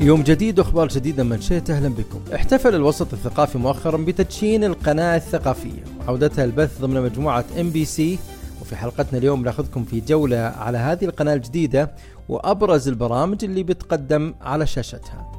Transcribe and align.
يوم 0.00 0.22
جديد 0.22 0.58
وأخبار 0.58 0.88
جديدة 0.88 1.24
من 1.24 1.40
شئت 1.40 1.70
أهلا 1.70 1.88
بكم. 1.88 2.20
احتفل 2.34 2.74
الوسط 2.74 3.12
الثقافي 3.12 3.58
مؤخرا 3.58 3.96
بتدشين 3.96 4.64
القناة 4.64 5.16
الثقافية 5.16 5.84
وعودتها 5.98 6.44
البث 6.44 6.80
ضمن 6.80 7.02
مجموعة 7.02 7.44
ام 7.60 7.70
بي 7.70 7.84
سي 7.84 8.18
وفي 8.60 8.76
حلقتنا 8.76 9.18
اليوم 9.18 9.44
نأخذكم 9.44 9.84
في 9.84 10.00
جولة 10.00 10.36
على 10.36 10.78
هذه 10.78 11.04
القناة 11.04 11.34
الجديدة 11.34 11.90
وأبرز 12.28 12.88
البرامج 12.88 13.44
اللي 13.44 13.62
بتقدم 13.62 14.34
على 14.40 14.66
شاشتها. 14.66 15.32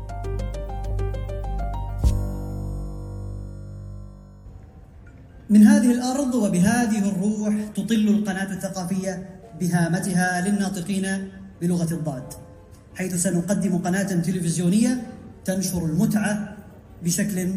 من 5.49 5.63
هذه 5.63 5.91
الأرض 5.91 6.35
وبهذه 6.35 7.09
الروح 7.09 7.53
تطل 7.75 8.07
القناة 8.07 8.53
الثقافية 8.53 9.29
بهامتها 9.59 10.47
للناطقين 10.47 11.31
بلغة 11.61 11.93
الضاد. 11.93 12.50
حيث 12.95 13.15
سنقدم 13.15 13.77
قناة 13.77 14.21
تلفزيونية 14.21 15.01
تنشر 15.45 15.85
المتعة 15.85 16.57
بشكل 17.03 17.49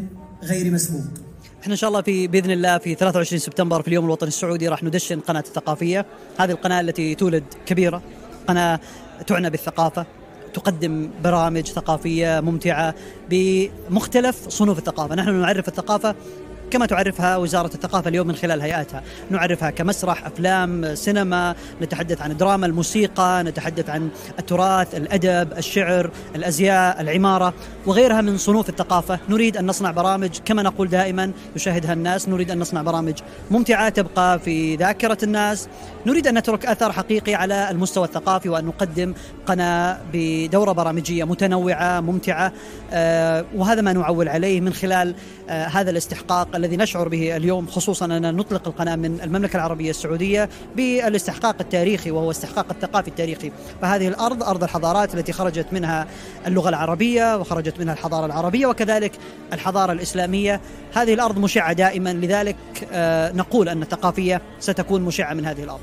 غير 0.42 0.70
مسبوق. 0.70 1.04
إحنا 1.62 1.72
إن 1.72 1.78
شاء 1.78 1.88
الله 1.88 2.02
في 2.02 2.26
بإذن 2.26 2.50
الله 2.50 2.78
في 2.78 2.94
23 2.94 3.38
سبتمبر 3.38 3.82
في 3.82 3.88
اليوم 3.88 4.04
الوطني 4.04 4.28
السعودي 4.28 4.68
راح 4.68 4.82
ندشن 4.82 5.20
قناة 5.20 5.44
الثقافية، 5.46 6.06
هذه 6.38 6.50
القناة 6.50 6.80
التي 6.80 7.14
تولد 7.14 7.44
كبيرة، 7.66 8.02
قناة 8.48 8.80
تعنى 9.26 9.50
بالثقافة، 9.50 10.06
تقدم 10.54 11.10
برامج 11.24 11.66
ثقافية 11.66 12.40
ممتعة 12.40 12.94
بمختلف 13.30 14.48
صنوف 14.48 14.78
الثقافة، 14.78 15.14
نحن 15.14 15.40
نعرف 15.40 15.68
الثقافة 15.68 16.14
كما 16.74 16.86
تعرفها 16.86 17.36
وزارة 17.36 17.70
الثقافة 17.74 18.08
اليوم 18.08 18.26
من 18.26 18.34
خلال 18.34 18.60
هيئاتها. 18.60 19.02
نعرفها 19.30 19.70
كمسرح 19.70 20.26
أفلام 20.26 20.94
سينما 20.94 21.54
نتحدث 21.82 22.22
عن 22.22 22.30
الدراما 22.30 22.66
الموسيقى 22.66 23.42
نتحدث 23.46 23.90
عن 23.90 24.08
التراث 24.38 24.94
الأدب 24.94 25.52
الشعر 25.58 26.10
الأزياء 26.34 27.00
العمارة 27.00 27.54
وغيرها 27.86 28.20
من 28.20 28.38
صنوف 28.38 28.68
الثقافة. 28.68 29.18
نريد 29.28 29.56
أن 29.56 29.66
نصنع 29.66 29.90
برامج 29.90 30.38
كما 30.44 30.62
نقول 30.62 30.88
دائما 30.88 31.32
يشاهدها 31.56 31.92
الناس. 31.92 32.28
نريد 32.28 32.50
أن 32.50 32.58
نصنع 32.58 32.82
برامج 32.82 33.14
ممتعة 33.50 33.88
تبقى 33.88 34.38
في 34.38 34.76
ذاكرة 34.76 35.18
الناس. 35.22 35.68
نريد 36.06 36.26
أن 36.26 36.38
نترك 36.38 36.66
أثر 36.66 36.92
حقيقي 36.92 37.34
على 37.34 37.70
المستوى 37.70 38.04
الثقافي 38.04 38.48
وأن 38.48 38.64
نقدم 38.64 39.14
قناة 39.46 39.98
بدورة 40.12 40.72
برامجية 40.72 41.24
متنوعة 41.24 42.00
ممتعة 42.00 42.52
آه، 42.92 43.44
وهذا 43.54 43.80
ما 43.80 43.92
نعول 43.92 44.28
عليه 44.28 44.60
من 44.60 44.72
خلال 44.72 45.14
آه، 45.48 45.66
هذا 45.66 45.90
الاستحقاق 45.90 46.56
الذي 46.64 46.76
نشعر 46.76 47.08
به 47.08 47.36
اليوم 47.36 47.66
خصوصا 47.66 48.04
أننا 48.04 48.30
نطلق 48.30 48.68
القناة 48.68 48.96
من 48.96 49.20
المملكة 49.20 49.56
العربية 49.56 49.90
السعودية 49.90 50.48
بالاستحقاق 50.76 51.56
التاريخي 51.60 52.10
وهو 52.10 52.30
استحقاق 52.30 52.66
الثقافي 52.70 53.08
التاريخي. 53.08 53.52
فهذه 53.82 54.08
الأرض 54.08 54.42
أرض 54.42 54.62
الحضارات 54.62 55.14
التي 55.14 55.32
خرجت 55.32 55.66
منها 55.72 56.06
اللغة 56.46 56.68
العربية 56.68 57.36
وخرجت 57.36 57.80
منها 57.80 57.92
الحضارة 57.92 58.26
العربية 58.26 58.66
وكذلك 58.66 59.12
الحضارة 59.52 59.92
الإسلامية. 59.92 60.60
هذه 60.94 61.14
الأرض 61.14 61.38
مشعة 61.38 61.72
دائما 61.72 62.12
لذلك 62.12 62.56
آه، 62.92 63.32
نقول 63.32 63.68
أن 63.68 63.82
الثقافية 63.82 64.42
ستكون 64.58 65.02
مشعة 65.02 65.34
من 65.34 65.44
هذه 65.46 65.62
الأرض. 65.62 65.80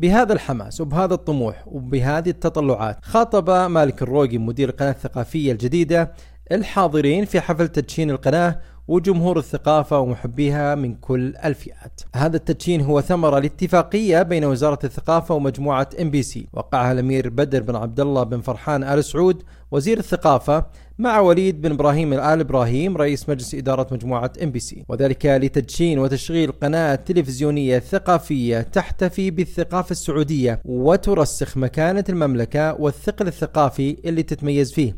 بهذا 0.00 0.32
الحماس 0.32 0.80
وبهذا 0.80 1.14
الطموح 1.14 1.64
وبهذه 1.66 2.30
التطلعات 2.30 2.98
خاطب 3.02 3.50
مالك 3.50 4.02
الروقي 4.02 4.38
مدير 4.38 4.68
القناة 4.68 4.90
الثقافية 4.90 5.52
الجديدة 5.52 6.12
الحاضرين 6.52 7.24
في 7.24 7.40
حفل 7.40 7.68
تدشين 7.68 8.10
القناة 8.10 8.60
وجمهور 8.88 9.38
الثقافة 9.38 9.98
ومحبيها 9.98 10.74
من 10.74 10.94
كل 10.94 11.36
الفئات. 11.44 12.00
هذا 12.14 12.36
التدشين 12.36 12.80
هو 12.80 13.00
ثمرة 13.00 13.38
لاتفاقية 13.38 14.22
بين 14.22 14.44
وزارة 14.44 14.78
الثقافة 14.84 15.34
ومجموعة 15.34 15.88
ام 16.00 16.10
بي 16.10 16.22
سي 16.22 16.46
وقعها 16.52 16.92
الأمير 16.92 17.28
بدر 17.28 17.62
بن 17.62 17.76
عبد 17.76 18.00
الله 18.00 18.22
بن 18.22 18.40
فرحان 18.40 18.84
آل 18.84 19.04
سعود 19.04 19.42
وزير 19.70 19.98
الثقافة 19.98 20.66
مع 20.98 21.20
وليد 21.20 21.60
بن 21.60 21.72
إبراهيم 21.72 22.12
آل 22.12 22.40
إبراهيم 22.40 22.96
رئيس 22.96 23.28
مجلس 23.28 23.54
إدارة 23.54 23.86
مجموعة 23.92 24.32
ام 24.42 24.50
بي 24.50 24.60
سي 24.60 24.84
وذلك 24.88 25.26
لتدشين 25.26 25.98
وتشغيل 25.98 26.52
قناة 26.52 26.94
تلفزيونية 26.94 27.78
ثقافية 27.78 28.60
تحتفي 28.60 29.30
بالثقافة 29.30 29.90
السعودية 29.90 30.60
وترسخ 30.64 31.56
مكانة 31.56 32.04
المملكة 32.08 32.74
والثقل 32.74 33.26
الثقافي 33.26 33.96
اللي 34.04 34.22
تتميز 34.22 34.72
فيه. 34.72 34.96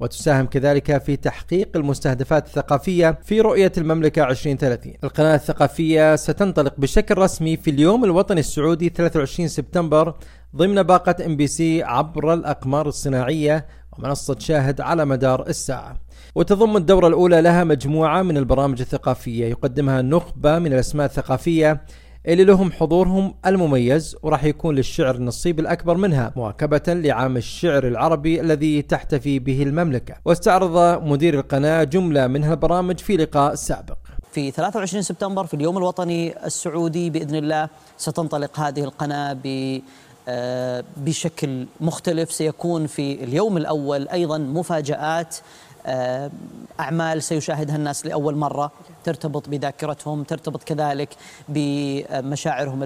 وتساهم 0.00 0.46
كذلك 0.46 1.02
في 1.02 1.16
تحقيق 1.16 1.68
المستهدفات 1.76 2.46
الثقافية 2.46 3.18
في 3.24 3.40
رؤية 3.40 3.72
المملكة 3.78 4.24
2030 4.24 4.92
القناة 5.04 5.34
الثقافية 5.34 6.16
ستنطلق 6.16 6.74
بشكل 6.78 7.18
رسمي 7.18 7.56
في 7.56 7.70
اليوم 7.70 8.04
الوطني 8.04 8.40
السعودي 8.40 8.88
23 8.88 9.48
سبتمبر 9.48 10.14
ضمن 10.56 10.82
باقة 10.82 11.26
إم 11.26 11.36
بي 11.36 11.46
سي 11.46 11.82
عبر 11.82 12.34
الأقمار 12.34 12.88
الصناعية 12.88 13.66
ومنصة 13.98 14.38
شاهد 14.38 14.80
على 14.80 15.04
مدار 15.04 15.46
الساعة. 15.48 15.96
وتضم 16.34 16.76
الدورة 16.76 17.06
الأولى 17.06 17.40
لها 17.40 17.64
مجموعة 17.64 18.22
من 18.22 18.36
البرامج 18.36 18.80
الثقافية 18.80 19.46
يقدمها 19.46 20.02
نخبة 20.02 20.58
من 20.58 20.72
الأسماء 20.72 21.06
الثقافية 21.06 21.84
اللي 22.26 22.44
لهم 22.44 22.72
حضورهم 22.72 23.34
المميز 23.46 24.16
وراح 24.22 24.44
يكون 24.44 24.74
للشعر 24.74 25.14
النصيب 25.14 25.60
الأكبر 25.60 25.96
منها 25.96 26.32
مواكبة 26.36 26.82
لعام 26.88 27.36
الشعر 27.36 27.86
العربي 27.86 28.40
الذي 28.40 28.82
تحتفي 28.82 29.38
به 29.38 29.62
المملكة. 29.62 30.14
واستعرض 30.24 31.02
مدير 31.02 31.34
القناة 31.34 31.84
جملة 31.84 32.26
من 32.26 32.44
هالبرامج 32.44 32.98
في 32.98 33.16
لقاء 33.16 33.54
سابق. 33.54 33.96
في 34.32 34.50
23 34.50 35.02
سبتمبر 35.02 35.46
في 35.46 35.54
اليوم 35.54 35.78
الوطني 35.78 36.46
السعودي 36.46 37.10
بإذن 37.10 37.34
الله 37.34 37.68
ستنطلق 37.98 38.60
هذه 38.60 38.84
القناة 38.84 39.36
ب 39.44 39.80
آه، 40.28 40.84
بشكل 40.96 41.66
مختلف. 41.80 42.32
سيكون 42.32 42.86
في 42.86 43.24
اليوم 43.24 43.56
الأول 43.56 44.08
أيضا 44.08 44.38
مفاجآت 44.38 45.36
آه، 45.86 46.30
أعمال 46.80 47.22
سيشاهدها 47.22 47.76
الناس 47.76 48.06
لأول 48.06 48.36
مرة 48.36 48.72
ترتبط 49.04 49.48
بذاكرتهم 49.48 50.22
ترتبط 50.22 50.62
كذلك 50.62 51.08
بمشاعرهم 51.48 52.78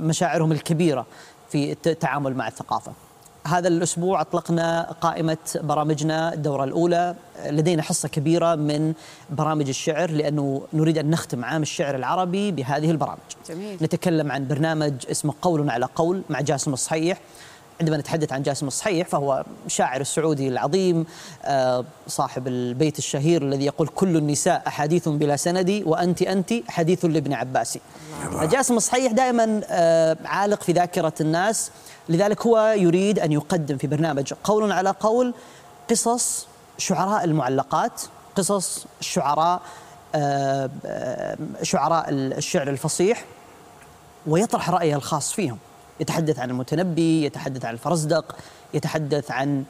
مشاعرهم 0.00 0.52
الكبيرة 0.52 1.06
في 1.50 1.76
التعامل 1.86 2.34
مع 2.34 2.48
الثقافة. 2.48 2.92
هذا 3.46 3.68
الأسبوع 3.68 4.20
أطلقنا 4.20 4.94
قائمة 5.00 5.36
برامجنا 5.54 6.34
الدورة 6.34 6.64
الأولى. 6.64 7.14
لدينا 7.46 7.82
حصة 7.82 8.08
كبيرة 8.08 8.54
من 8.54 8.94
برامج 9.30 9.68
الشعر 9.68 10.10
لأنه 10.10 10.62
نريد 10.72 10.98
أن 10.98 11.10
نختم 11.10 11.44
عام 11.44 11.62
الشعر 11.62 11.94
العربي 11.94 12.50
بهذه 12.50 12.90
البرامج. 12.90 13.18
جميل. 13.48 13.78
نتكلم 13.82 14.32
عن 14.32 14.48
برنامج 14.48 14.92
اسمه 15.10 15.34
قول 15.42 15.70
على 15.70 15.88
قول 15.94 16.22
مع 16.30 16.40
جاسم 16.40 16.72
الصحيح. 16.72 17.20
عندما 17.80 17.96
نتحدث 17.96 18.32
عن 18.32 18.42
جاسم 18.42 18.66
الصحيح 18.66 19.08
فهو 19.08 19.44
شاعر 19.66 20.00
السعودي 20.00 20.48
العظيم 20.48 21.06
آه، 21.44 21.84
صاحب 22.08 22.48
البيت 22.48 22.98
الشهير 22.98 23.42
الذي 23.42 23.64
يقول 23.64 23.88
كل 23.88 24.16
النساء 24.16 24.62
أحاديث 24.66 25.08
بلا 25.08 25.36
سندي 25.36 25.84
وأنت 25.84 26.22
أنت 26.22 26.54
حديث 26.68 27.04
لابن 27.04 27.32
عباسي 27.32 27.80
جاسم 28.42 28.76
الصحيح 28.76 29.12
دائما 29.12 29.60
آه، 29.68 30.16
عالق 30.24 30.62
في 30.62 30.72
ذاكرة 30.72 31.12
الناس 31.20 31.70
لذلك 32.08 32.46
هو 32.46 32.74
يريد 32.76 33.18
أن 33.18 33.32
يقدم 33.32 33.76
في 33.76 33.86
برنامج 33.86 34.32
قول 34.44 34.72
على 34.72 34.90
قول 35.00 35.34
قصص 35.90 36.46
شعراء 36.78 37.24
المعلقات 37.24 38.02
قصص 38.36 38.86
شعراء 39.00 39.60
آه، 40.14 40.70
شعراء 41.62 42.06
الشعر 42.10 42.68
الفصيح 42.68 43.24
ويطرح 44.26 44.70
رأيه 44.70 44.94
الخاص 44.94 45.32
فيهم. 45.32 45.58
يتحدث 46.00 46.38
عن 46.38 46.50
المتنبي 46.50 47.24
يتحدث 47.24 47.64
عن 47.64 47.74
الفرزدق 47.74 48.36
يتحدث 48.74 49.30
عن 49.30 49.64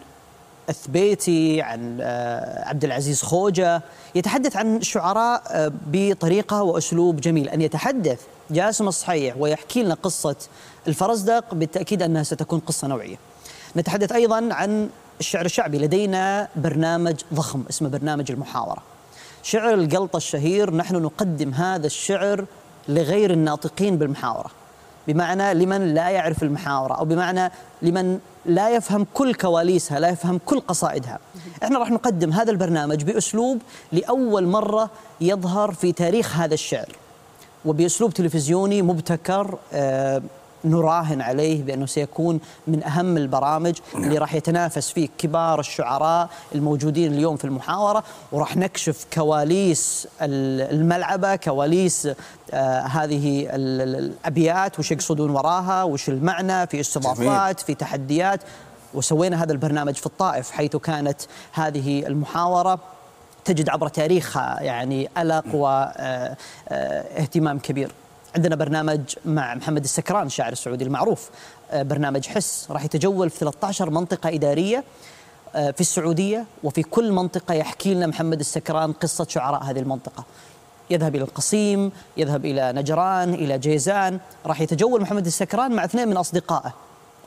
الثبيتي 0.69 1.63
عن 1.63 1.99
آه، 2.01 2.69
عبد 2.69 2.85
العزيز 2.85 3.23
خوجة 3.23 3.83
يتحدث 4.15 4.57
عن 4.57 4.83
شعراء 4.83 5.43
آه، 5.49 5.73
بطريقة 5.87 6.63
وأسلوب 6.63 7.21
جميل. 7.21 7.49
أن 7.49 7.63
يتحدث 7.63 8.21
جاسم 8.51 8.89
الصحيح 8.89 9.37
ويحكي 9.37 9.83
لنا 9.83 9.95
قصة 9.95 10.37
الفرزدق 10.89 11.55
بالتأكيد 11.55 12.03
أنها 12.03 12.23
ستكون 12.23 12.59
قصة 12.59 12.89
نوعية. 12.89 13.17
نتحدث 13.77 14.13
أيضا 14.13 14.49
عن 14.55 14.89
الشعر 15.21 15.45
الشعبي. 15.45 15.79
لدينا 15.79 16.49
برنامج 16.57 17.21
ضخم 17.35 17.65
اسمه 17.71 17.89
برنامج 17.89 18.31
المحاورة. 18.31 18.83
شعر 19.43 19.75
القلطة 19.75 20.17
الشهير 20.17 20.75
نحن 20.75 20.97
نقدم 20.97 21.51
هذا 21.55 21.87
الشعر 21.87 22.45
لغير 22.89 23.31
الناطقين 23.31 23.99
بالمحاورة. 23.99 24.51
بمعنى 25.09 25.55
لمن 25.55 25.95
لا 25.95 26.09
يعرف 26.09 26.43
المحاورة 26.43 26.95
أو 26.95 27.05
بمعنى 27.05 27.53
لمن 27.83 28.19
لا 28.47 28.71
يفهم 28.71 29.07
كل 29.15 29.35
كواليسها 29.35 30.01
لا 30.01 30.09
يفهم 30.09 30.41
كل 30.47 30.61
قصائدها. 30.61 31.19
إحنا 31.63 31.79
راح 31.79 31.91
نقدم 31.91 32.33
هذا 32.33 32.51
البرنامج 32.51 33.03
بأسلوب 33.03 33.59
لأول 33.93 34.47
مرة 34.47 34.91
يظهر 35.21 35.73
في 35.73 35.93
تاريخ 35.93 36.37
هذا 36.37 36.55
الشعر. 36.55 36.89
وبأسلوب 37.65 38.15
تلفزيوني 38.15 38.83
مبتكر 38.83 39.59
آه 39.73 40.23
نراهن 40.65 41.21
عليه 41.21 41.63
بأنه 41.63 41.87
سيكون 41.87 42.41
من 42.67 42.85
أهم 42.85 43.17
البرامج 43.17 43.79
نعم. 43.95 44.05
اللي 44.05 44.19
راح 44.19 44.35
يتنافس 44.35 44.91
فيه 44.91 45.09
كبار 45.19 45.61
الشعراء 45.61 46.29
الموجودين 46.55 47.13
اليوم 47.13 47.37
في 47.37 47.45
المحاورة 47.45 48.05
وراح 48.33 48.57
نكشف 48.57 49.07
كواليس 49.13 50.09
الملعبة 50.21 51.37
كواليس 51.37 52.09
آه 52.53 52.81
هذه 52.81 53.49
الأبيات 53.51 54.79
وش 54.79 54.91
يقصدون 54.93 55.31
وراها 55.31 55.83
وش 55.83 56.09
المعنى 56.09 56.67
في 56.67 56.81
استضافات 56.81 57.61
في 57.61 57.75
تحديات. 57.75 58.41
وسوينا 58.95 59.43
هذا 59.43 59.53
البرنامج 59.53 59.95
في 59.95 60.07
الطائف 60.07 60.51
حيث 60.51 60.77
كانت 60.77 61.21
هذه 61.53 62.07
المحاورة 62.07 62.79
تجد 63.45 63.69
عبر 63.69 63.89
تاريخها 63.89 64.61
يعني 64.61 65.09
قلق 65.17 65.55
واهتمام 66.71 67.59
كبير. 67.59 67.91
عندنا 68.37 68.57
برنامج 68.57 69.01
مع 69.25 69.55
محمد 69.55 69.85
السكران 69.85 70.27
الشاعر 70.27 70.53
السعودي 70.53 70.85
المعروف. 70.85 71.31
برنامج 71.75 72.27
حس 72.27 72.67
راح 72.71 72.85
يتجول 72.85 73.31
في 73.31 73.39
13 73.39 73.91
منطقة 73.91 74.29
إدارية 74.29 74.85
في 75.53 75.81
السعودية 75.81 76.45
وفي 76.65 76.83
كل 76.83 77.13
منطقة 77.13 77.55
يحكي 77.55 77.95
لنا 77.95 78.07
محمد 78.07 78.41
السكران 78.41 78.93
قصة 78.93 79.27
شعراء 79.29 79.63
هذه 79.63 79.79
المنطقة. 79.79 80.25
يذهب 80.91 81.15
إلى 81.15 81.25
القصيم 81.25 81.93
يذهب 82.17 82.45
إلى 82.45 82.73
نجران 82.73 83.35
إلى 83.35 83.59
جيزان 83.59 84.21
راح 84.47 84.61
يتجول 84.61 85.01
محمد 85.01 85.27
السكران 85.27 85.73
مع 85.73 85.85
اثنين 85.85 86.09
من 86.09 86.17
أصدقائه 86.17 86.73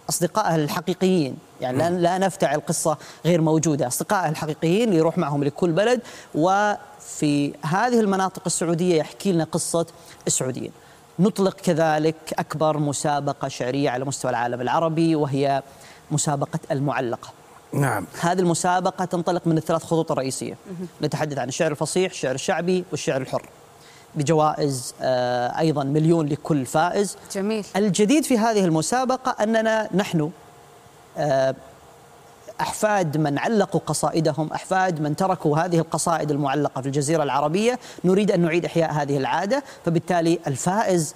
أصدقائه 0.09 0.55
الحقيقيين. 0.55 1.37
يعني 1.61 1.77
لا, 1.77 1.89
لا 1.89 2.17
نفتعل 2.17 2.59
قصة 2.59 2.97
غير 3.25 3.41
موجودة. 3.41 3.87
أصدقائه 3.87 4.29
الحقيقيين 4.29 4.87
اللي 4.87 4.99
يروح 4.99 5.17
معهم 5.17 5.43
لكل 5.43 5.71
بلد 5.71 6.01
وفي 6.35 7.53
هذه 7.61 7.99
المناطق 7.99 8.41
السعودية 8.45 8.95
يحكي 8.95 9.31
لنا 9.31 9.43
قصة 9.43 9.85
السعوديين 10.27 10.71
نطلق 11.21 11.55
كذلك 11.55 12.15
أكبر 12.39 12.77
مسابقة 12.77 13.47
شعرية 13.47 13.89
على 13.89 14.05
مستوى 14.05 14.31
العالم 14.31 14.61
العربي 14.61 15.15
وهي 15.15 15.63
مسابقة 16.11 16.59
المعلقة. 16.71 17.29
نعم. 17.73 18.05
هذه 18.21 18.39
المسابقة 18.39 19.05
تنطلق 19.05 19.47
من 19.47 19.57
الثلاث 19.57 19.83
خطوط 19.83 20.11
الرئيسية. 20.11 20.57
نتحدث 21.01 21.37
عن 21.37 21.47
الشعر 21.47 21.71
الفصيح 21.71 22.11
الشعر 22.11 22.35
الشعبي 22.35 22.83
والشعر 22.91 23.21
الحر. 23.21 23.49
بجوائز 24.15 24.93
آه، 25.01 25.59
أيضا 25.59 25.83
مليون 25.83 26.27
لكل 26.27 26.65
فائز. 26.65 27.17
جميل. 27.33 27.65
الجديد 27.75 28.23
في 28.23 28.37
هذه 28.37 28.65
المسابقة 28.65 29.43
أننا 29.43 29.89
نحن 29.95 30.31
آه، 31.17 31.55
أحفاد 32.61 33.17
من 33.17 33.37
علقوا 33.37 33.81
قصائدهم 33.85 34.53
أحفاد 34.53 35.01
من 35.01 35.15
تركوا 35.15 35.57
هذه 35.57 35.79
القصائد 35.79 36.31
المعلقة 36.31 36.81
في 36.81 36.87
الجزيرة 36.87 37.23
العربية. 37.23 37.79
نريد 38.05 38.31
أن 38.31 38.39
نعيد 38.39 38.65
إحياء 38.65 38.91
هذه 38.93 39.17
العادة 39.17 39.63
فبالتالي 39.85 40.39
الفائز 40.47 41.15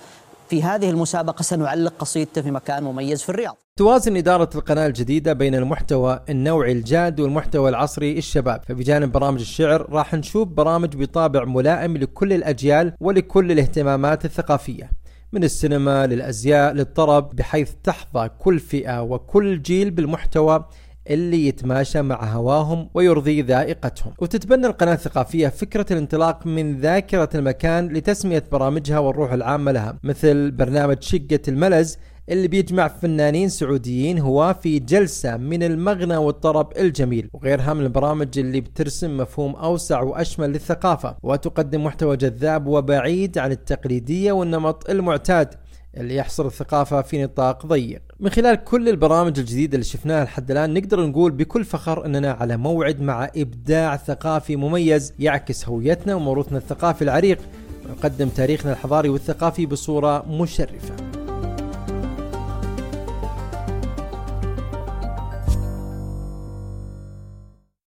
في 0.49 0.63
هذه 0.63 0.89
المسابقة 0.89 1.41
سنعلق 1.41 1.93
قصيدته 1.99 2.41
في 2.41 2.51
مكان 2.51 2.83
مميز 2.83 3.21
في 3.21 3.29
الرياض. 3.29 3.57
توازن 3.77 4.17
إدارة 4.17 4.49
القناة 4.55 4.87
الجديدة 4.87 5.33
بين 5.33 5.55
المحتوى 5.55 6.19
النوعي 6.29 6.71
الجاد 6.71 7.19
والمحتوى 7.19 7.69
العصري 7.69 8.17
الشباب. 8.17 8.61
فبجانب 8.67 9.11
برامج 9.11 9.39
الشعر 9.39 9.87
راح 9.89 10.13
نشوف 10.13 10.47
برامج 10.47 10.95
بطابع 10.95 11.43
ملائم 11.43 11.97
لكل 11.97 12.33
الأجيال 12.33 12.93
ولكل 12.99 13.51
الاهتمامات 13.51 14.25
الثقافية. 14.25 14.91
من 15.33 15.43
السينما 15.43 16.07
للأزياء 16.07 16.73
للطرب 16.73 17.35
بحيث 17.35 17.71
تحظى 17.83 18.29
كل 18.39 18.59
فئة 18.59 19.01
وكل 19.01 19.61
جيل 19.61 19.91
بالمحتوى 19.91 20.65
اللي 21.09 21.47
يتماشى 21.47 22.01
مع 22.01 22.23
هواهم 22.23 22.89
ويرضي 22.93 23.41
ذائقتهم. 23.41 24.13
وتتبنى 24.19 24.67
القناة 24.67 24.93
الثقافية 24.93 25.47
فكرة 25.47 25.85
الانطلاق 25.91 26.47
من 26.47 26.79
ذاكرة 26.79 27.29
المكان 27.35 27.87
لتسمية 27.93 28.43
برامجها 28.51 28.99
والروح 28.99 29.31
العامة 29.33 29.71
لها 29.71 29.99
مثل 30.03 30.51
برنامج 30.51 31.01
شقة 31.01 31.39
الملز 31.47 31.97
اللي 32.29 32.47
بيجمع 32.47 32.87
فنانين 32.87 33.49
سعوديين 33.49 34.19
هواة 34.19 34.53
في 34.53 34.79
جلسة 34.79 35.37
من 35.37 35.63
المغنى 35.63 36.17
والطرب 36.17 36.71
الجميل 36.77 37.29
وغيرها 37.33 37.73
من 37.73 37.83
البرامج 37.83 38.39
اللي 38.39 38.61
بترسم 38.61 39.17
مفهوم 39.17 39.55
أوسع 39.55 40.01
وأشمل 40.01 40.49
للثقافة. 40.49 41.15
وتقدم 41.23 41.83
محتوى 41.83 42.17
جذاب 42.17 42.67
وبعيد 42.67 43.37
عن 43.37 43.51
التقليدية 43.51 44.31
والنمط 44.31 44.89
المعتاد. 44.89 45.53
اللي 45.97 46.15
يحصر 46.15 46.45
الثقافة 46.45 47.01
في 47.01 47.23
نطاق 47.23 47.65
ضيق. 47.65 48.01
من 48.19 48.29
خلال 48.29 48.63
كل 48.63 48.89
البرامج 48.89 49.39
الجديدة 49.39 49.73
اللي 49.75 49.85
شفناها 49.85 50.23
لحد 50.23 50.51
الآن 50.51 50.73
نقدر 50.73 51.05
نقول 51.05 51.31
بكل 51.31 51.63
فخر 51.63 52.05
أننا 52.05 52.31
على 52.31 52.57
موعد 52.57 53.01
مع 53.01 53.29
إبداع 53.37 53.97
ثقافي 53.97 54.55
مميز 54.55 55.13
يعكس 55.19 55.67
هويتنا 55.67 56.15
وموروثنا 56.15 56.57
الثقافي 56.57 57.01
العريق 57.01 57.39
ويقدم 57.85 58.29
تاريخنا 58.29 58.71
الحضاري 58.71 59.09
والثقافي 59.09 59.65
بصورة 59.65 60.25
مشرفة. 60.29 60.95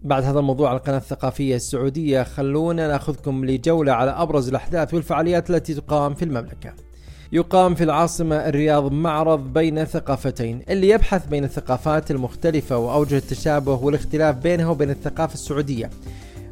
بعد 0.01 0.25
هذا 0.25 0.39
الموضوع 0.39 0.69
على 0.69 0.79
القناة 0.79 0.97
الثقافية 0.97 1.57
السعودية 1.57 2.23
خلونا 2.23 2.89
نأخذكم 2.89 3.45
لجولة 3.45 3.93
على 3.93 4.11
أبرز 4.11 4.49
الأحداث 4.49 4.95
والفعاليات 4.95 5.51
التي 5.51 5.75
تقام 5.75 6.15
في 6.15 6.25
المملكة. 6.25 6.86
يقام 7.33 7.75
في 7.75 7.85
العاصمة 7.85 8.37
الرياض 8.37 8.93
معرض 8.93 9.53
بين 9.53 9.85
ثقافتين 9.85 10.63
اللي 10.69 10.89
يبحث 10.89 11.27
بين 11.27 11.45
الثقافات 11.45 12.11
المختلفة 12.11 12.79
وأوجه 12.79 13.17
التشابه 13.17 13.75
والاختلاف 13.75 14.37
بينها 14.37 14.67
وبين 14.67 14.91
الثقافة 14.91 15.35
السعودية. 15.35 15.91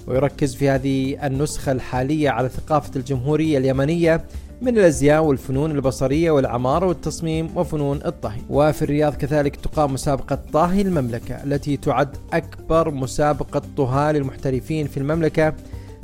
ويركز 0.06 0.54
في 0.54 0.68
هذه 0.68 1.26
النسخة 1.26 1.72
الحالية 1.72 2.30
على 2.30 2.48
ثقافة 2.48 2.90
الجمهورية 2.96 3.58
اليمنية 3.58 4.24
من 4.62 4.78
الأزياء 4.78 5.24
والفنون 5.24 5.70
البصرية 5.70 6.30
والعماره 6.30 6.86
والتصميم 6.86 7.56
وفنون 7.56 8.00
الطهي، 8.06 8.40
وفي 8.50 8.82
الرياض 8.82 9.14
كذلك 9.14 9.56
تقام 9.56 9.92
مسابقة 9.92 10.38
طاهي 10.52 10.82
المملكة 10.82 11.44
التي 11.44 11.76
تعد 11.76 12.16
أكبر 12.32 12.90
مسابقة 12.90 13.62
طهاة 13.76 14.12
للمحترفين 14.12 14.86
في 14.86 14.96
المملكة 14.96 15.54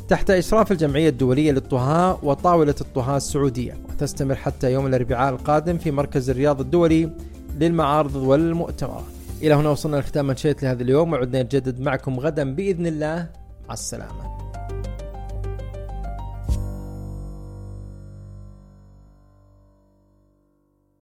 تحت 0.08 0.31
إشراف 0.31 0.72
الجمعية 0.72 1.08
الدولية 1.08 1.52
للطهاة 1.52 2.19
وطاولة 2.22 2.75
الطهاة 2.81 3.17
السعودية. 3.17 3.89
وتستمر 4.00 4.35
حتى 4.35 4.73
يوم 4.73 4.87
الأربعاء 4.87 5.35
القادم 5.35 5.79
في 5.79 5.91
مركز 5.91 6.31
الرياض 6.31 6.61
الدولي 6.61 7.11
للمعارض 7.58 8.17
والمؤتمرات. 8.17 9.05
إلى 9.43 9.55
هنا 9.55 9.70
وصلنا 9.70 9.97
لختام 9.97 10.26
منشيت 10.26 10.62
لهذا 10.62 10.82
اليوم 10.82 11.12
وعدنا 11.12 11.43
نجدد 11.43 11.81
معكم 11.81 12.20
غدا 12.20 12.55
بإذن 12.55 12.87
الله. 12.87 13.26
مع 13.69 13.75
السلامة. 13.75 14.39